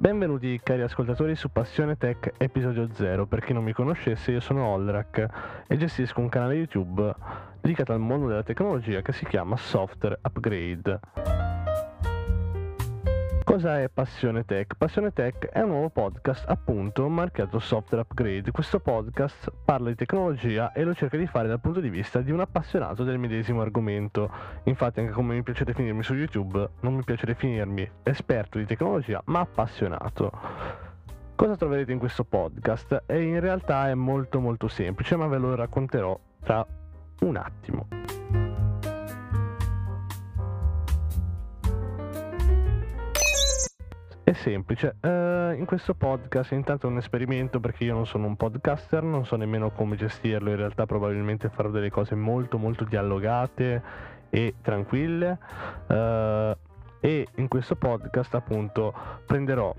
Benvenuti 0.00 0.58
cari 0.62 0.80
ascoltatori 0.80 1.36
su 1.36 1.50
Passione 1.52 1.98
Tech 1.98 2.32
episodio 2.38 2.88
0. 2.90 3.26
Per 3.26 3.44
chi 3.44 3.52
non 3.52 3.62
mi 3.62 3.74
conoscesse, 3.74 4.32
io 4.32 4.40
sono 4.40 4.64
Olrak 4.64 5.26
e 5.66 5.76
gestisco 5.76 6.20
un 6.20 6.30
canale 6.30 6.54
YouTube 6.54 7.14
dedicato 7.60 7.92
al 7.92 8.00
mondo 8.00 8.26
della 8.26 8.42
tecnologia 8.42 9.02
che 9.02 9.12
si 9.12 9.26
chiama 9.26 9.58
Software 9.58 10.18
Upgrade. 10.22 11.00
Cosa 13.50 13.80
è 13.80 13.88
Passione 13.88 14.44
Tech? 14.44 14.76
Passione 14.76 15.12
Tech 15.12 15.48
è 15.48 15.60
un 15.62 15.70
nuovo 15.70 15.90
podcast 15.90 16.48
appunto 16.48 17.08
marchiato 17.08 17.58
Software 17.58 18.04
Upgrade. 18.04 18.52
Questo 18.52 18.78
podcast 18.78 19.52
parla 19.64 19.88
di 19.88 19.96
tecnologia 19.96 20.70
e 20.70 20.84
lo 20.84 20.94
cerca 20.94 21.16
di 21.16 21.26
fare 21.26 21.48
dal 21.48 21.58
punto 21.58 21.80
di 21.80 21.90
vista 21.90 22.20
di 22.20 22.30
un 22.30 22.38
appassionato 22.38 23.02
del 23.02 23.18
medesimo 23.18 23.60
argomento. 23.60 24.30
Infatti 24.66 25.00
anche 25.00 25.10
come 25.10 25.34
mi 25.34 25.42
piace 25.42 25.64
definirmi 25.64 26.04
su 26.04 26.14
YouTube, 26.14 26.70
non 26.82 26.94
mi 26.94 27.02
piace 27.02 27.26
definirmi 27.26 27.90
esperto 28.04 28.58
di 28.58 28.66
tecnologia, 28.66 29.20
ma 29.24 29.40
appassionato. 29.40 30.30
Cosa 31.34 31.56
troverete 31.56 31.90
in 31.90 31.98
questo 31.98 32.22
podcast? 32.22 33.02
E 33.06 33.20
in 33.20 33.40
realtà 33.40 33.88
è 33.88 33.94
molto 33.94 34.38
molto 34.38 34.68
semplice, 34.68 35.16
ma 35.16 35.26
ve 35.26 35.38
lo 35.38 35.56
racconterò 35.56 36.16
tra 36.40 36.64
un 37.22 37.36
attimo. 37.36 37.88
Semplice, 44.40 44.96
uh, 45.02 45.52
in 45.52 45.64
questo 45.66 45.94
podcast 45.94 46.52
intanto 46.52 46.86
è 46.86 46.90
un 46.90 46.96
esperimento 46.96 47.60
perché 47.60 47.84
io 47.84 47.92
non 47.92 48.06
sono 48.06 48.26
un 48.26 48.36
podcaster, 48.36 49.02
non 49.02 49.26
so 49.26 49.36
nemmeno 49.36 49.70
come 49.70 49.96
gestirlo, 49.96 50.48
in 50.48 50.56
realtà 50.56 50.86
probabilmente 50.86 51.50
farò 51.50 51.68
delle 51.68 51.90
cose 51.90 52.14
molto 52.14 52.56
molto 52.56 52.84
dialogate 52.84 53.82
e 54.30 54.54
tranquille. 54.62 55.38
Uh, 55.86 56.56
e 57.02 57.26
in 57.36 57.48
questo 57.48 57.76
podcast 57.76 58.34
appunto 58.34 58.94
prenderò 59.26 59.74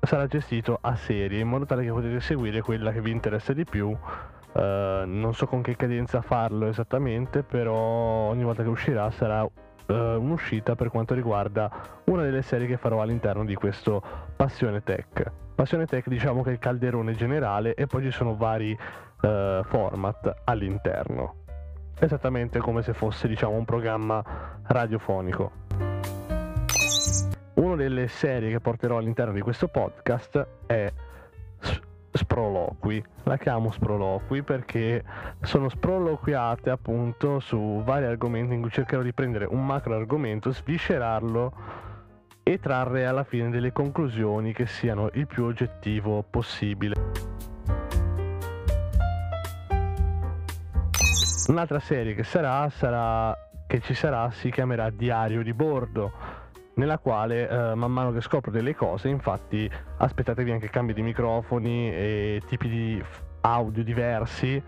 sarà 0.00 0.26
gestito 0.26 0.78
a 0.80 0.96
serie 0.96 1.40
in 1.40 1.48
modo 1.48 1.64
tale 1.64 1.82
che 1.82 1.90
potete 1.90 2.20
seguire 2.20 2.60
quella 2.60 2.92
che 2.92 3.00
vi 3.00 3.10
interessa 3.10 3.52
di 3.52 3.64
più. 3.64 3.88
Uh, 3.88 5.04
non 5.04 5.32
so 5.34 5.46
con 5.46 5.62
che 5.62 5.76
cadenza 5.76 6.22
farlo 6.22 6.68
esattamente 6.68 7.42
però 7.42 7.74
ogni 7.74 8.44
volta 8.44 8.62
che 8.62 8.68
uscirà 8.68 9.10
sarà 9.10 9.44
uh, 9.86 9.92
un'uscita 9.94 10.74
per 10.74 10.90
quanto 10.90 11.14
riguarda 11.14 11.70
una 12.04 12.22
delle 12.22 12.42
serie 12.42 12.66
che 12.66 12.76
farò 12.76 13.00
all'interno 13.02 13.44
di 13.44 13.54
questo 13.54 14.02
Passione 14.36 14.82
Tech. 14.82 15.30
Passione 15.54 15.86
Tech 15.86 16.08
diciamo 16.08 16.42
che 16.42 16.50
è 16.50 16.52
il 16.52 16.58
calderone 16.58 17.14
generale 17.14 17.74
e 17.74 17.86
poi 17.86 18.02
ci 18.02 18.10
sono 18.10 18.36
vari 18.36 18.72
uh, 18.72 19.62
format 19.64 20.42
all'interno. 20.44 21.42
Esattamente 21.98 22.58
come 22.58 22.82
se 22.82 22.92
fosse 22.92 23.28
diciamo 23.28 23.56
un 23.56 23.64
programma 23.64 24.22
radiofonico. 24.66 25.52
Una 27.54 27.76
delle 27.76 28.08
serie 28.08 28.50
che 28.50 28.60
porterò 28.60 28.98
all'interno 28.98 29.32
di 29.32 29.40
questo 29.40 29.68
podcast 29.68 30.46
è 30.66 30.92
sproloqui. 32.84 33.04
La 33.24 33.38
chiamo 33.38 33.70
sproloqui 33.70 34.42
perché 34.42 35.02
sono 35.42 35.68
sproloquiate 35.68 36.70
appunto 36.70 37.40
su 37.40 37.82
vari 37.82 38.04
argomenti 38.04 38.54
in 38.54 38.60
cui 38.60 38.70
cercherò 38.70 39.02
di 39.02 39.12
prendere 39.12 39.46
un 39.46 39.64
macro 39.64 39.94
argomento, 39.94 40.52
sviscerarlo 40.52 41.52
e 42.42 42.58
trarre 42.58 43.06
alla 43.06 43.24
fine 43.24 43.48
delle 43.48 43.72
conclusioni 43.72 44.52
che 44.52 44.66
siano 44.66 45.08
il 45.14 45.26
più 45.26 45.44
oggettivo 45.44 46.22
possibile. 46.28 46.94
Un'altra 51.46 51.78
serie 51.78 52.14
che 52.14 52.24
sarà, 52.24 52.68
sarà 52.70 53.36
che 53.66 53.80
ci 53.80 53.94
sarà 53.94 54.30
si 54.30 54.50
chiamerà 54.50 54.90
Diario 54.90 55.42
di 55.42 55.52
bordo 55.52 56.42
nella 56.74 56.98
quale 56.98 57.48
eh, 57.48 57.74
man 57.74 57.92
mano 57.92 58.12
che 58.12 58.20
scopro 58.20 58.50
delle 58.50 58.74
cose, 58.74 59.08
infatti 59.08 59.70
aspettatevi 59.98 60.50
anche 60.50 60.70
cambi 60.70 60.92
di 60.92 61.02
microfoni 61.02 61.90
e 61.90 62.42
tipi 62.46 62.68
di 62.68 63.04
audio 63.42 63.84
diversi 63.84 64.62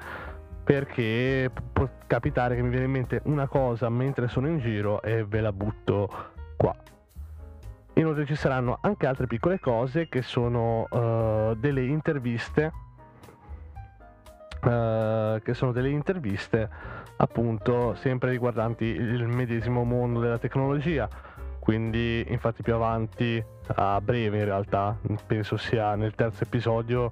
perché 0.62 1.50
può 1.72 1.88
capitare 2.06 2.56
che 2.56 2.62
mi 2.62 2.70
viene 2.70 2.86
in 2.86 2.90
mente 2.90 3.20
una 3.24 3.46
cosa 3.46 3.88
mentre 3.88 4.26
sono 4.28 4.48
in 4.48 4.58
giro 4.58 5.00
e 5.00 5.24
ve 5.24 5.40
la 5.40 5.52
butto 5.52 6.08
qua. 6.56 6.74
Inoltre 7.94 8.26
ci 8.26 8.34
saranno 8.34 8.78
anche 8.80 9.06
altre 9.06 9.26
piccole 9.26 9.60
cose 9.60 10.08
che 10.08 10.22
sono 10.22 10.86
uh, 10.90 11.54
delle 11.54 11.84
interviste 11.84 12.72
uh, 14.62 15.40
che 15.40 15.54
sono 15.54 15.72
delle 15.72 15.88
interviste 15.88 16.68
appunto 17.16 17.94
sempre 17.94 18.30
riguardanti 18.30 18.84
il 18.84 19.26
medesimo 19.26 19.84
mondo 19.84 20.20
della 20.20 20.38
tecnologia 20.38 21.08
quindi 21.66 22.24
infatti 22.28 22.62
più 22.62 22.74
avanti 22.74 23.44
a 23.74 24.00
breve 24.00 24.38
in 24.38 24.44
realtà 24.44 24.96
penso 25.26 25.56
sia 25.56 25.96
nel 25.96 26.14
terzo 26.14 26.44
episodio 26.44 27.10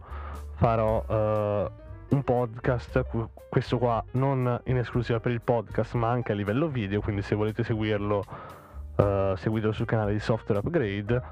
farò 0.54 1.04
uh, 1.08 2.14
un 2.14 2.22
podcast 2.22 3.04
questo 3.48 3.78
qua 3.78 4.04
non 4.12 4.60
in 4.66 4.76
esclusiva 4.76 5.18
per 5.18 5.32
il 5.32 5.40
podcast 5.40 5.94
ma 5.94 6.08
anche 6.08 6.30
a 6.30 6.36
livello 6.36 6.68
video 6.68 7.00
quindi 7.00 7.22
se 7.22 7.34
volete 7.34 7.64
seguirlo 7.64 8.24
uh, 8.94 9.34
seguitelo 9.34 9.72
sul 9.72 9.86
canale 9.86 10.12
di 10.12 10.20
software 10.20 10.60
upgrade 10.60 11.22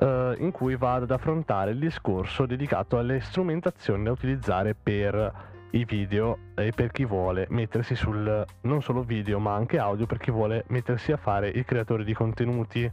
uh, 0.00 0.34
in 0.38 0.50
cui 0.50 0.74
vado 0.74 1.04
ad 1.04 1.12
affrontare 1.12 1.70
il 1.70 1.78
discorso 1.78 2.44
dedicato 2.44 2.98
alle 2.98 3.20
strumentazioni 3.20 4.02
da 4.02 4.10
utilizzare 4.10 4.74
per 4.74 5.32
i 5.70 5.84
video 5.84 6.38
e 6.54 6.72
per 6.72 6.90
chi 6.90 7.04
vuole 7.04 7.46
mettersi 7.50 7.94
sul 7.94 8.44
non 8.62 8.82
solo 8.82 9.02
video 9.02 9.38
ma 9.38 9.54
anche 9.54 9.78
audio 9.78 10.06
per 10.06 10.18
chi 10.18 10.30
vuole 10.30 10.64
mettersi 10.68 11.12
a 11.12 11.16
fare 11.16 11.48
il 11.48 11.64
creatore 11.64 12.04
di 12.04 12.14
contenuti. 12.14 12.90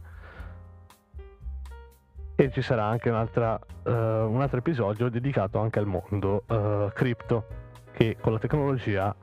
E 2.38 2.50
ci 2.52 2.60
sarà 2.60 2.84
anche 2.84 3.08
un'altra, 3.08 3.58
uh, 3.84 3.90
un 3.90 4.40
altro 4.42 4.58
episodio 4.58 5.08
dedicato 5.08 5.58
anche 5.58 5.78
al 5.78 5.86
mondo 5.86 6.44
uh, 6.46 6.90
cripto 6.92 7.46
che 7.92 8.18
con 8.20 8.32
la 8.32 8.38
tecnologia 8.38 9.14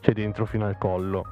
c'è 0.00 0.12
dentro 0.12 0.44
fino 0.44 0.66
al 0.66 0.76
collo. 0.76 1.24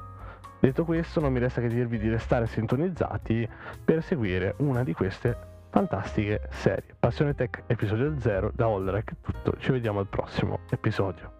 Detto 0.59 0.85
questo 0.85 1.19
non 1.19 1.31
mi 1.31 1.39
resta 1.39 1.61
che 1.61 1.67
dirvi 1.67 1.99
di 1.99 2.09
restare 2.09 2.47
sintonizzati 2.47 3.47
per 3.85 4.01
seguire 4.01 4.55
una 4.57 4.83
di 4.83 4.93
queste 4.93 5.55
fantastiche 5.69 6.41
serie. 6.51 6.95
Passione 6.99 7.33
Tech 7.33 7.63
episodio 7.67 8.19
0 8.19 8.51
da 8.53 8.67
Olrek 8.67 9.15
tutto, 9.21 9.57
ci 9.59 9.71
vediamo 9.71 9.99
al 9.99 10.07
prossimo 10.07 10.59
episodio. 10.69 11.36